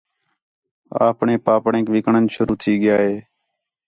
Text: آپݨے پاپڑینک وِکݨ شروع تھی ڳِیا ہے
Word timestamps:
آپݨے 1.07 1.33
پاپڑینک 1.45 1.87
وِکݨ 1.93 2.15
شروع 2.35 2.57
تھی 2.61 2.73
ڳِیا 2.81 2.95
ہے 3.03 3.15